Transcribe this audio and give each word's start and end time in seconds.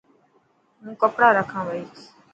هون 0.81 0.93
ڪپڙا 1.01 1.27
رکان 1.37 1.63
پئي. 1.69 1.83